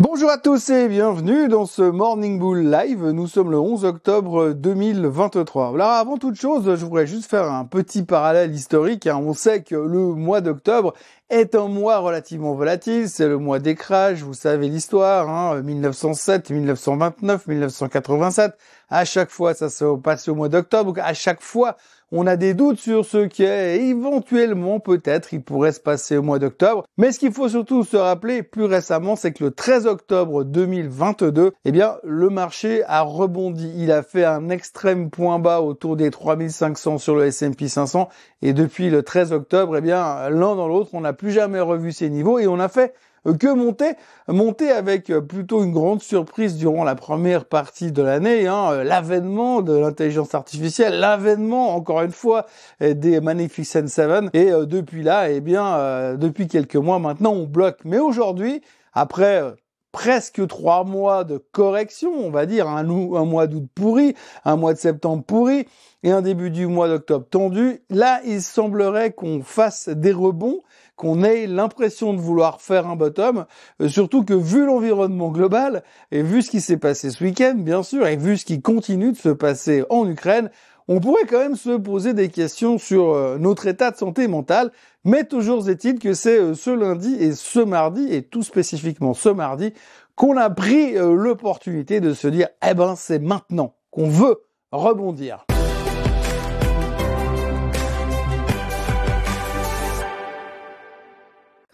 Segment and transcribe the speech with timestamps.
[0.00, 3.04] Bonjour à tous et bienvenue dans ce Morning Bull Live.
[3.06, 5.70] Nous sommes le 11 octobre 2023.
[5.74, 9.08] Alors avant toute chose, je voudrais juste faire un petit parallèle historique.
[9.08, 9.16] Hein.
[9.16, 10.94] On sait que le mois d'octobre
[11.30, 13.08] est un mois relativement volatile.
[13.08, 18.52] C'est le mois des crashs, vous savez l'histoire, hein, 1907, 1929, 1987.
[18.90, 20.94] À chaque fois, ça se passe au mois d'octobre.
[21.02, 21.76] À chaque fois,
[22.10, 26.22] on a des doutes sur ce qui est éventuellement peut-être il pourrait se passer au
[26.22, 26.84] mois d'octobre.
[26.96, 31.52] Mais ce qu'il faut surtout se rappeler plus récemment, c'est que le 13 octobre 2022,
[31.64, 33.70] eh bien, le marché a rebondi.
[33.76, 38.08] Il a fait un extrême point bas autour des 3500 sur le S&P 500
[38.42, 41.92] et depuis le 13 octobre, eh bien, l'un dans l'autre, on n'a plus jamais revu
[41.92, 42.94] ces niveaux et on a fait
[43.36, 43.92] que monter,
[44.28, 49.76] monter avec plutôt une grande surprise durant la première partie de l'année, hein, l'avènement de
[49.76, 52.46] l'intelligence artificielle, l'avènement encore une fois
[52.80, 57.44] des Magnificent Seven, et euh, depuis là, eh bien, euh, depuis quelques mois maintenant, on
[57.44, 57.80] bloque.
[57.84, 59.52] Mais aujourd'hui, après euh,
[59.92, 64.74] presque trois mois de correction, on va dire, un, un mois d'août pourri, un mois
[64.74, 65.66] de septembre pourri
[66.02, 67.82] et un début du mois d'octobre tendu.
[67.90, 70.62] Là, il semblerait qu'on fasse des rebonds,
[70.98, 73.46] qu'on ait l'impression de vouloir faire un bottom,
[73.80, 77.82] euh, surtout que vu l'environnement global et vu ce qui s'est passé ce week-end, bien
[77.82, 80.50] sûr, et vu ce qui continue de se passer en Ukraine,
[80.88, 84.72] on pourrait quand même se poser des questions sur euh, notre état de santé mentale,
[85.04, 89.28] mais toujours est-il que c'est euh, ce lundi et ce mardi, et tout spécifiquement ce
[89.28, 89.72] mardi,
[90.16, 95.46] qu'on a pris l'opportunité de se dire, eh ben c'est maintenant qu'on veut rebondir.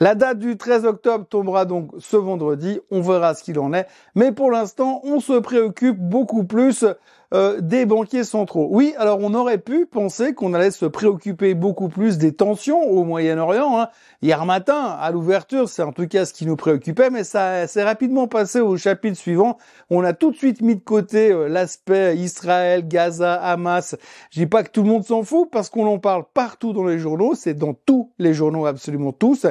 [0.04, 3.86] La date du 13 octobre tombera donc ce vendredi, on verra ce qu'il en est,
[4.14, 6.84] mais pour l'instant on se préoccupe beaucoup plus
[7.34, 8.68] euh, des banquiers centraux.
[8.70, 13.02] Oui, alors on aurait pu penser qu'on allait se préoccuper beaucoup plus des tensions au
[13.02, 13.80] Moyen-Orient.
[13.80, 13.88] Hein.
[14.22, 17.82] Hier matin, à l'ouverture, c'est en tout cas ce qui nous préoccupait, mais ça s'est
[17.82, 19.58] rapidement passé au chapitre suivant.
[19.90, 23.96] On a tout de suite mis de côté euh, l'aspect Israël, Gaza, Hamas.
[24.30, 26.84] Je dis pas que tout le monde s'en fout parce qu'on en parle partout dans
[26.84, 29.46] les journaux, c'est dans tous les journaux, absolument tous,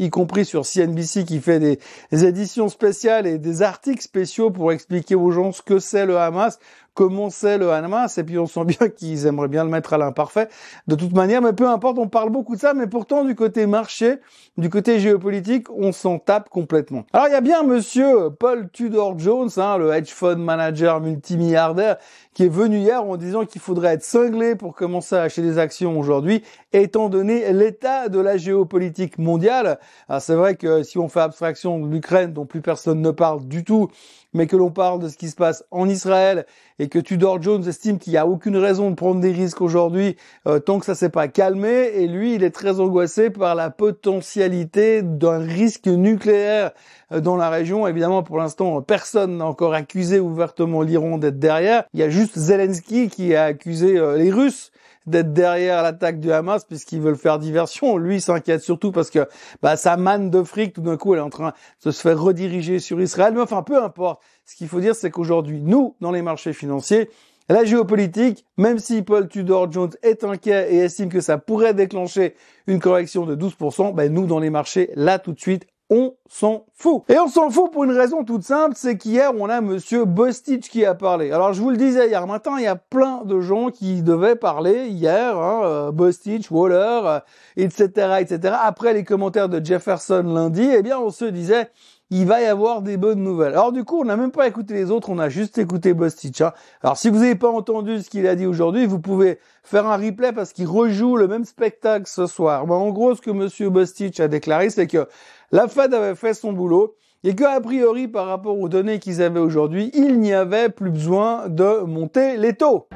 [0.00, 1.78] y compris sur CNBC qui fait des
[2.24, 6.58] éditions spéciales et des articles spéciaux pour expliquer aux gens ce que c'est le Hamas
[6.98, 9.98] comment c'est le Hamas, et puis on sent bien qu'ils aimeraient bien le mettre à
[9.98, 10.48] l'imparfait.
[10.88, 13.66] De toute manière, mais peu importe, on parle beaucoup de ça, mais pourtant du côté
[13.66, 14.16] marché,
[14.56, 17.04] du côté géopolitique, on s'en tape complètement.
[17.12, 21.98] Alors il y a bien monsieur Paul Tudor Jones, hein, le hedge fund manager multimilliardaire,
[22.34, 25.58] qui est venu hier en disant qu'il faudrait être cinglé pour commencer à acheter des
[25.58, 26.42] actions aujourd'hui,
[26.72, 29.78] étant donné l'état de la géopolitique mondiale.
[30.18, 33.62] C'est vrai que si on fait abstraction de l'Ukraine, dont plus personne ne parle du
[33.62, 33.88] tout,
[34.32, 36.44] mais que l'on parle de ce qui se passe en Israël
[36.78, 40.16] et que Tudor Jones estime qu'il n'y a aucune raison de prendre des risques aujourd'hui
[40.46, 43.70] euh, tant que ça s'est pas calmé et lui il est très angoissé par la
[43.70, 46.72] potentialité d'un risque nucléaire
[47.12, 47.86] euh, dans la région.
[47.86, 51.84] Évidemment pour l'instant personne n'a encore accusé ouvertement l'Iran d'être derrière.
[51.94, 54.70] Il y a juste Zelensky qui a accusé euh, les Russes
[55.06, 57.96] d'être derrière l'attaque du Hamas puisqu'ils veulent faire diversion.
[57.96, 59.26] Lui s'inquiète surtout parce que
[59.62, 62.20] bah, sa manne de fric tout d'un coup elle est en train de se faire
[62.20, 63.32] rediriger sur Israël.
[63.34, 64.20] Mais enfin peu importe.
[64.48, 67.10] Ce qu'il faut dire c'est qu'aujourd'hui nous dans les marchés financiers
[67.50, 72.34] la géopolitique, même si Paul Tudor Jones est inquiet et estime que ça pourrait déclencher
[72.66, 76.66] une correction de 12%, ben nous dans les marchés, là tout de suite, on s'en
[76.74, 77.04] fout.
[77.08, 80.68] Et on s'en fout pour une raison toute simple, c'est qu'hier, on a monsieur Bostich
[80.68, 81.32] qui a parlé.
[81.32, 84.36] Alors, je vous le disais hier matin, il y a plein de gens qui devaient
[84.36, 87.20] parler hier, hein, euh, Bostich, Waller,
[87.56, 88.54] etc., euh, etc.
[88.62, 91.70] Après les commentaires de Jefferson lundi, eh bien, on se disait,
[92.10, 93.52] il va y avoir des bonnes nouvelles.
[93.52, 96.40] Alors du coup, on n'a même pas écouté les autres, on a juste écouté Bostich.
[96.40, 96.52] Hein.
[96.82, 99.96] Alors si vous n'avez pas entendu ce qu'il a dit aujourd'hui, vous pouvez faire un
[99.96, 102.66] replay parce qu'il rejoue le même spectacle ce soir.
[102.66, 105.06] Mais en gros, ce que Monsieur Bostich a déclaré, c'est que
[105.52, 109.40] la Fed avait fait son boulot et qu'a priori, par rapport aux données qu'ils avaient
[109.40, 112.86] aujourd'hui, il n'y avait plus besoin de monter les taux.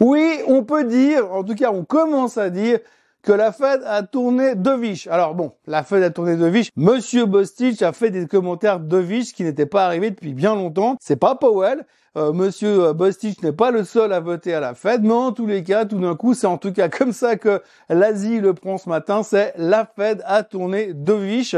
[0.00, 2.78] Oui, on peut dire, en tout cas on commence à dire
[3.26, 5.08] que la Fed a tourné de viche.
[5.08, 6.70] Alors bon, la Fed a tourné de viche.
[6.76, 10.96] Monsieur Bostich a fait des commentaires de viche qui n'étaient pas arrivés depuis bien longtemps.
[11.00, 11.84] C'est pas Powell.
[12.16, 15.46] Euh, Monsieur Bostich n'est pas le seul à voter à la Fed, mais en tous
[15.46, 18.78] les cas, tout d'un coup, c'est en tout cas comme ça que l'Asie le prend
[18.78, 19.24] ce matin.
[19.24, 21.56] C'est la Fed a tourné de viche.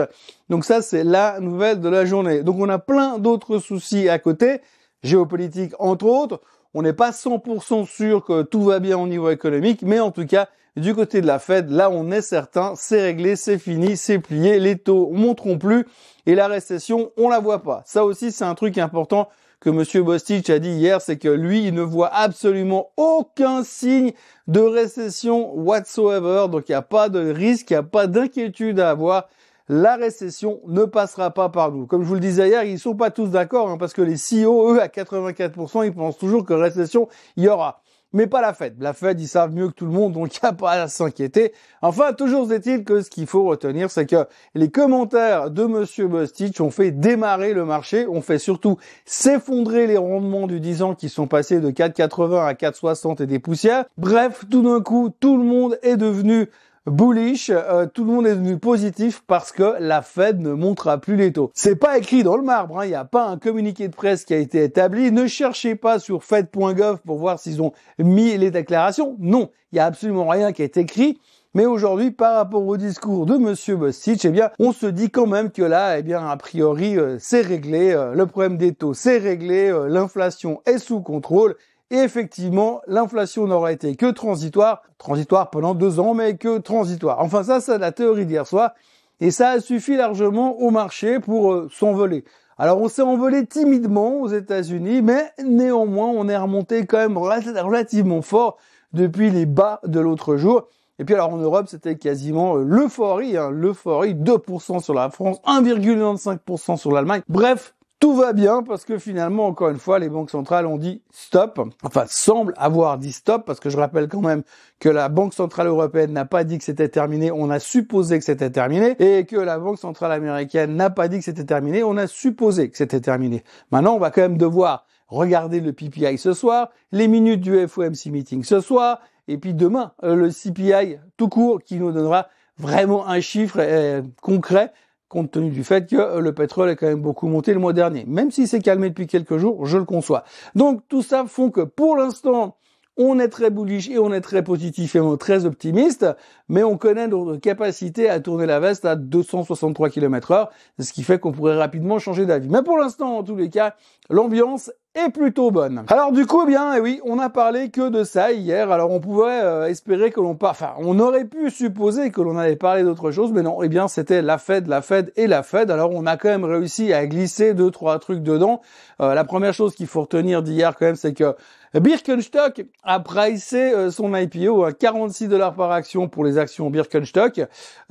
[0.49, 2.43] Donc ça, c'est la nouvelle de la journée.
[2.43, 4.63] Donc on a plein d'autres soucis à côté,
[5.03, 6.41] géopolitique entre autres
[6.75, 10.27] on n'est pas 100% sûr que tout va bien au niveau économique, mais en tout
[10.27, 14.19] cas, du côté de la Fed, là on est certain, c'est réglé, c'est fini, c'est
[14.19, 15.87] plié, les taux monteront plus
[16.27, 17.83] et la récession, on la voit pas.
[17.87, 19.29] Ça aussi, c'est un truc important
[19.61, 24.13] que Monsieur Bostich a dit hier, c'est que lui, il ne voit absolument aucun signe
[24.47, 26.47] de récession whatsoever.
[26.51, 29.29] Donc il n'y a pas de risque, il n'y a pas d'inquiétude à avoir.
[29.69, 31.87] La récession ne passera pas par nous.
[31.87, 34.15] Comme je vous le disais hier, ils sont pas tous d'accord, hein, parce que les
[34.15, 37.83] CEO, eux, à 84%, ils pensent toujours que récession, il y aura
[38.13, 38.77] mais pas la Fed.
[38.81, 40.89] La Fed, ils savent mieux que tout le monde, donc il n'y a pas à
[40.89, 41.53] s'inquiéter.
[41.83, 46.61] Enfin, toujours est-il que ce qu'il faut retenir, c'est que les commentaires de Monsieur Bostich
[46.61, 51.09] ont fait démarrer le marché, ont fait surtout s'effondrer les rendements du 10 ans qui
[51.09, 53.85] sont passés de 4,80 à 4,60 et des poussières.
[53.99, 56.49] Bref, tout d'un coup, tout le monde est devenu
[56.89, 61.17] bullish, euh, tout le monde est devenu positif parce que la Fed ne montrera plus
[61.17, 61.51] les taux.
[61.55, 62.85] C'est pas écrit dans le marbre, hein.
[62.85, 65.13] il n'y a pas un communiqué de presse qui a été établi.
[65.13, 69.17] Ne cherchez pas sur Fed.gov pour voir s'ils ont mis les déclarations.
[69.19, 71.21] Non, il n'y a absolument rien qui est écrit.
[71.55, 75.27] Mais aujourd'hui, par rapport au discours de Monsieur Bostich, eh bien, on se dit quand
[75.27, 77.93] même que là, eh bien, a priori, euh, c'est réglé.
[77.93, 79.75] Euh, le problème des taux, c'est réglé.
[79.89, 81.57] L'inflation est sous contrôle.
[81.91, 87.21] Et effectivement, l'inflation n'aura été que transitoire, transitoire pendant deux ans, mais que transitoire.
[87.21, 88.73] Enfin, ça, c'est la théorie d'hier soir.
[89.21, 92.25] Et ça a suffi largement au marché pour euh, s'envoler.
[92.61, 98.21] Alors on s'est envolé timidement aux États-Unis, mais néanmoins on est remonté quand même relativement
[98.21, 98.59] fort
[98.93, 100.67] depuis les bas de l'autre jour.
[100.99, 105.39] Et puis alors en Europe c'était quasiment euh, l'euphorie, hein, l'euphorie, 2% sur la France,
[105.47, 107.23] 1,95% sur l'Allemagne.
[107.29, 111.03] Bref, tout va bien parce que finalement, encore une fois, les banques centrales ont dit
[111.11, 114.43] stop, enfin semblent avoir dit stop parce que je rappelle quand même
[114.79, 118.25] que la Banque centrale européenne n'a pas dit que c'était terminé, on a supposé que
[118.25, 121.97] c'était terminé, et que la Banque centrale américaine n'a pas dit que c'était terminé, on
[121.97, 123.43] a supposé que c'était terminé.
[123.73, 128.07] Maintenant, on va quand même devoir regarder le PPI ce soir, les minutes du FOMC
[128.07, 132.29] meeting ce soir, et puis demain, euh, le CPI tout court qui nous donnera
[132.59, 134.73] vraiment un chiffre euh, concret
[135.09, 137.73] compte tenu du fait que euh, le pétrole est quand même beaucoup monté le mois
[137.73, 138.05] dernier.
[138.07, 140.25] Même s'il s'est calmé depuis quelques jours, je le conçois.
[140.55, 142.57] Donc tout ça font que pour l'instant,
[142.99, 146.05] on est très bullish et on est très positif et on est très optimiste,
[146.49, 150.51] mais on connaît notre capacité à tourner la veste à 263 km heure,
[150.81, 152.49] ce qui fait qu'on pourrait rapidement changer d'avis.
[152.49, 153.77] Mais pour l'instant, en tous les cas,
[154.11, 155.85] l'ambiance est plutôt bonne.
[155.89, 158.71] Alors du coup, eh bien, eh oui, on n'a parlé que de ça hier.
[158.71, 162.37] Alors on pouvait euh, espérer que l'on part, enfin, on aurait pu supposer que l'on
[162.37, 163.63] allait parler d'autre chose, mais non.
[163.63, 165.71] Eh bien, c'était la Fed, la Fed et la Fed.
[165.71, 168.61] Alors on a quand même réussi à glisser deux trois trucs dedans.
[169.01, 171.35] Euh, la première chose qu'il faut retenir d'hier quand même, c'est que
[171.75, 177.43] Birkenstock a pricé euh, son IPO à 46 dollars par action pour les actions Birkenstock.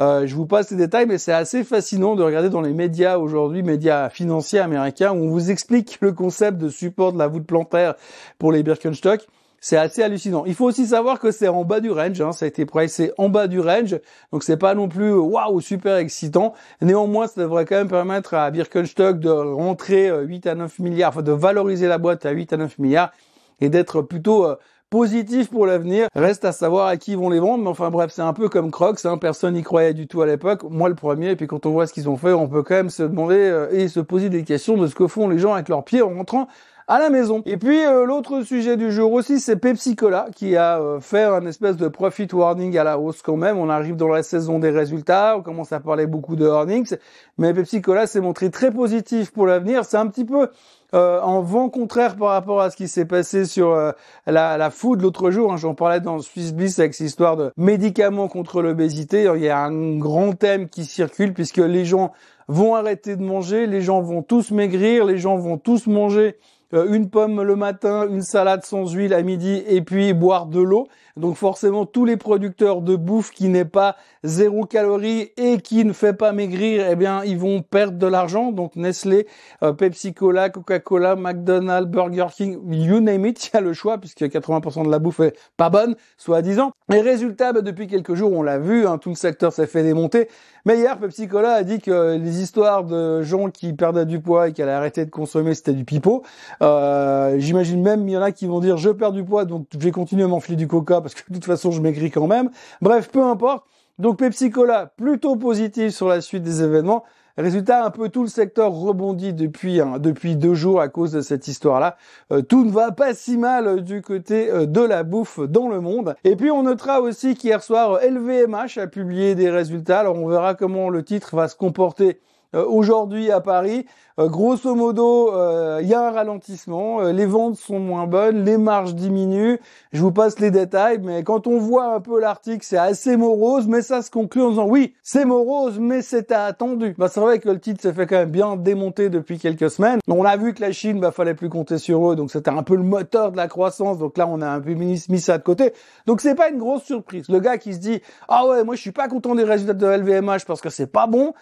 [0.01, 3.17] Euh, je vous passe les détails, mais c'est assez fascinant de regarder dans les médias
[3.17, 7.45] aujourd'hui, médias financiers américains, où on vous explique le concept de support de la voûte
[7.45, 7.93] plantaire
[8.39, 9.27] pour les Birkenstock.
[9.59, 10.45] C'est assez hallucinant.
[10.45, 13.11] Il faut aussi savoir que c'est en bas du range, hein, ça a été pricé
[13.17, 13.99] en bas du range,
[14.31, 16.53] donc c'est pas non plus waouh super excitant.
[16.81, 21.09] Néanmoins, ça devrait quand même permettre à Birkenstock de rentrer 8 euh, à 9 milliards,
[21.09, 23.11] enfin de valoriser la boîte à 8 à 9 milliards
[23.59, 24.55] et d'être plutôt euh,
[24.89, 26.07] positif pour l'avenir.
[26.15, 28.49] Reste à savoir à qui ils vont les vendre, mais enfin bref, c'est un peu
[28.49, 29.17] comme Crocs, hein.
[29.17, 31.87] personne n'y croyait du tout à l'époque, moi le premier, et puis quand on voit
[31.87, 34.43] ce qu'ils ont fait, on peut quand même se demander euh, et se poser des
[34.43, 36.47] questions de ce que font les gens avec leurs pieds en rentrant
[36.87, 37.41] à la maison.
[37.45, 41.45] Et puis euh, l'autre sujet du jour aussi, c'est Pepsi Cola qui a fait un
[41.45, 43.57] espèce de profit warning à la hausse quand même.
[43.57, 46.95] On arrive dans la saison des résultats, on commence à parler beaucoup de earnings,
[47.37, 49.83] mais Pepsi Cola s'est montré très positif pour l'avenir.
[49.85, 50.49] C'est un petit peu
[50.93, 53.91] euh, en vent contraire par rapport à ce qui s'est passé sur euh,
[54.25, 55.51] la, la food l'autre jour.
[55.51, 59.29] Hein, J'en parlais dans Swiss Bliss avec cette histoire de médicaments contre l'obésité.
[59.35, 62.13] Il y a un grand thème qui circule puisque les gens
[62.47, 66.56] vont arrêter de manger, les gens vont tous maigrir, les gens vont tous manger euh,
[66.73, 70.87] une pomme le matin, une salade sans huile à midi et puis boire de l'eau.
[71.17, 75.91] Donc forcément tous les producteurs de bouffe qui n'est pas zéro calorie et qui ne
[75.91, 78.51] fait pas maigrir, eh bien ils vont perdre de l'argent.
[78.51, 79.27] Donc Nestlé,
[79.63, 83.97] euh, Pepsi Cola, Coca-Cola, McDonald's, Burger King, you name it, il y a le choix
[83.97, 86.71] puisque 80% de la bouffe est pas bonne, soit disant.
[86.93, 89.83] Et résultat, bah, depuis quelques jours, on l'a vu, hein, tout le secteur s'est fait
[89.83, 90.29] démonter.
[90.65, 94.49] Mais hier, Pepsi Cola a dit que les histoires de gens qui perdaient du poids
[94.49, 96.23] et qui allaient arrêter de consommer, c'était du pipeau.
[96.61, 99.67] Euh, J'imagine même, il y en a qui vont dire, je perds du poids, donc
[99.73, 102.27] je vais continuer à m'enfiler du coca parce que de toute façon, je maigris quand
[102.27, 102.49] même.
[102.81, 103.65] Bref, peu importe.
[103.99, 107.03] Donc Pepsi Cola, plutôt positif sur la suite des événements.
[107.37, 111.21] Résultat, un peu tout le secteur rebondit depuis hein, depuis deux jours à cause de
[111.21, 111.97] cette histoire-là.
[112.31, 115.79] Euh, tout ne va pas si mal du côté euh, de la bouffe dans le
[115.79, 116.15] monde.
[116.23, 119.99] Et puis on notera aussi qu'hier soir, LVMH a publié des résultats.
[119.99, 122.19] Alors on verra comment le titre va se comporter
[122.55, 123.85] euh, aujourd'hui à Paris.
[124.19, 128.43] Euh, grosso modo, euh, il y a un ralentissement, euh, les ventes sont moins bonnes,
[128.45, 129.59] les marges diminuent.
[129.93, 133.67] Je vous passe les détails, mais quand on voit un peu l'article, c'est assez morose,
[133.67, 136.95] mais ça se conclut en disant oui, c'est morose, mais c'était attendu.
[136.97, 139.99] Bah, c'est vrai que le titre s'est fait quand même bien démonter depuis quelques semaines.
[140.07, 142.63] On a vu que la Chine, bah, fallait plus compter sur eux, donc c'était un
[142.63, 143.99] peu le moteur de la croissance.
[143.99, 145.73] Donc là, on a un peu mis, ça de côté.
[146.07, 147.29] Donc c'est pas une grosse surprise.
[147.29, 149.85] Le gars qui se dit ah ouais, moi je suis pas content des résultats de
[149.85, 151.33] LVMH parce que c'est pas bon,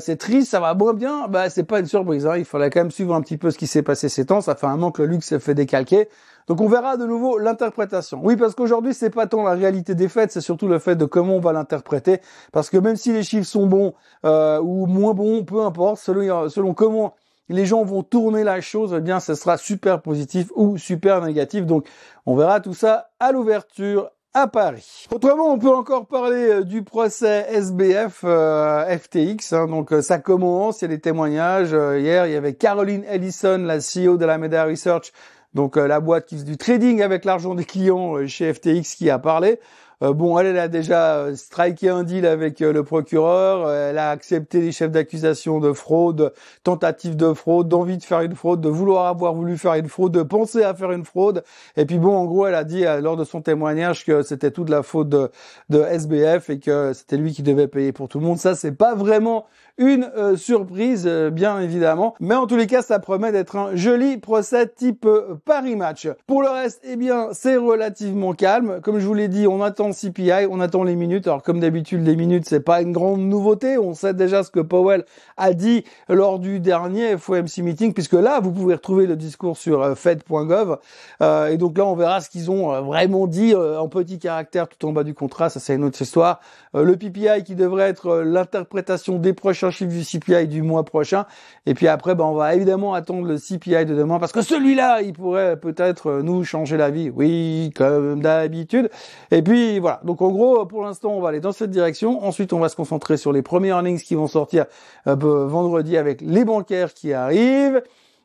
[0.00, 2.28] c'est triste, ça va moins bien, bah c'est pas une surprise.
[2.36, 4.40] Il fallait quand même suivre un petit peu ce qui s'est passé ces temps.
[4.40, 6.08] Ça fait un moment que le luxe s'est fait décalquer.
[6.46, 8.20] Donc on verra de nouveau l'interprétation.
[8.22, 11.06] Oui, parce qu'aujourd'hui, c'est pas tant la réalité des faits, c'est surtout le fait de
[11.06, 12.20] comment on va l'interpréter.
[12.52, 13.94] Parce que même si les chiffres sont bons
[14.24, 17.14] euh, ou moins bons, peu importe, selon, selon comment
[17.48, 21.66] les gens vont tourner la chose, eh bien, ce sera super positif ou super négatif.
[21.66, 21.88] Donc,
[22.26, 25.06] on verra tout ça à l'ouverture à Paris.
[25.12, 29.52] Autrement, on peut encore parler euh, du procès SBF euh, FTX.
[29.52, 29.68] Hein.
[29.68, 31.70] donc euh, ça commence, il y a des témoignages.
[31.70, 35.12] hier, il y avait Caroline Ellison, la CEO de la Meda Research,
[35.54, 39.20] donc la boîte qui fait du trading avec l'argent des clients chez FTX, qui a
[39.20, 39.60] parlé.
[40.02, 43.98] Euh, bon, elle, elle a déjà euh, striké un deal avec euh, le procureur, elle
[43.98, 46.32] a accepté les chefs d'accusation de fraude,
[46.62, 50.12] tentative de fraude, d'envie de faire une fraude, de vouloir avoir voulu faire une fraude,
[50.12, 51.44] de penser à faire une fraude.
[51.76, 54.70] Et puis bon, en gros, elle a dit lors de son témoignage que c'était toute
[54.70, 55.30] la faute de,
[55.70, 58.38] de SBF et que c'était lui qui devait payer pour tout le monde.
[58.38, 59.46] Ça, c'est pas vraiment
[59.78, 62.14] une surprise, bien évidemment.
[62.20, 65.06] Mais en tous les cas, ça promet d'être un joli procès type
[65.44, 66.08] Paris Match.
[66.26, 68.80] Pour le reste, eh bien, c'est relativement calme.
[68.82, 71.26] Comme je vous l'ai dit, on attend CPI, on attend les minutes.
[71.26, 73.78] Alors comme d'habitude, les minutes, c'est pas une grande nouveauté.
[73.78, 75.04] On sait déjà ce que Powell
[75.36, 79.82] a dit lors du dernier FOMC meeting, puisque là, vous pouvez retrouver le discours sur
[79.82, 80.78] euh, Fed.gov.
[81.22, 84.68] Euh, et donc là, on verra ce qu'ils ont euh, vraiment dit en petit caractère
[84.68, 85.50] tout en bas du contrat.
[85.50, 86.40] Ça, c'est une autre histoire.
[86.72, 91.26] le PPI qui devrait être l'interprétation des prochains chiffres du CPI du mois prochain.
[91.66, 95.02] Et puis après, ben, on va évidemment attendre le CPI de demain parce que celui-là,
[95.02, 97.10] il pourrait peut-être nous changer la vie.
[97.10, 98.90] Oui, comme d'habitude.
[99.30, 100.00] Et puis, voilà.
[100.04, 102.24] Donc en gros, pour l'instant, on va aller dans cette direction.
[102.24, 104.66] Ensuite, on va se concentrer sur les premiers earnings qui vont sortir
[105.06, 107.82] euh, vendredi avec les bancaires qui arrivent.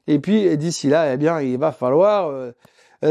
[0.07, 2.51] Et puis d'ici là, eh bien, il va falloir euh, euh,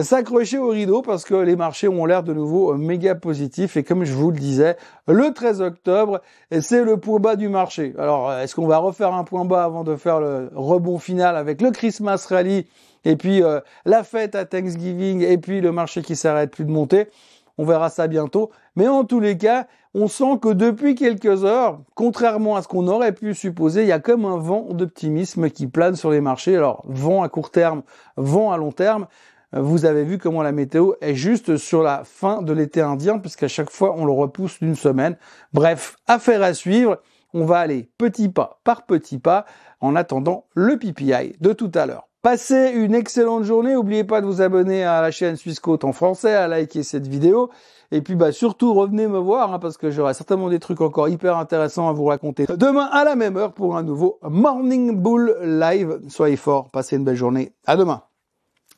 [0.02, 3.76] s'accrocher au rideau parce que les marchés ont l'air de nouveau méga positifs.
[3.76, 4.76] Et comme je vous le disais,
[5.06, 6.20] le 13 octobre,
[6.60, 7.94] c'est le point bas du marché.
[7.98, 11.62] Alors, est-ce qu'on va refaire un point bas avant de faire le rebond final avec
[11.62, 12.66] le Christmas Rally
[13.04, 13.42] et puis
[13.84, 17.08] la fête à Thanksgiving et puis le marché qui s'arrête plus de monter?
[17.56, 18.50] On verra ça bientôt.
[18.76, 22.86] Mais en tous les cas, on sent que depuis quelques heures, contrairement à ce qu'on
[22.86, 26.56] aurait pu supposer, il y a comme un vent d'optimisme qui plane sur les marchés.
[26.56, 27.82] Alors, vent à court terme,
[28.16, 29.08] vent à long terme.
[29.52, 33.48] Vous avez vu comment la météo est juste sur la fin de l'été indien, puisqu'à
[33.48, 35.16] chaque fois, on le repousse d'une semaine.
[35.52, 36.98] Bref, affaire à suivre.
[37.34, 39.44] On va aller petit pas par petit pas
[39.80, 42.08] en attendant le PPI de tout à l'heure.
[42.22, 43.74] Passez une excellente journée.
[43.74, 47.06] N'oubliez pas de vous abonner à la chaîne Suisse Côte en français, à liker cette
[47.06, 47.50] vidéo.
[47.90, 51.08] Et puis bah surtout revenez me voir hein, parce que j'aurai certainement des trucs encore
[51.08, 52.46] hyper intéressants à vous raconter.
[52.46, 56.00] Demain à la même heure pour un nouveau Morning Bull Live.
[56.08, 57.52] Soyez forts, passez une belle journée.
[57.66, 58.02] À demain.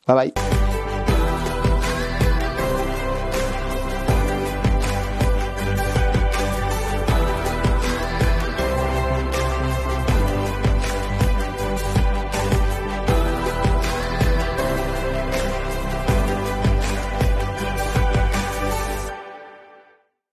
[0.07, 0.60] Bye bye.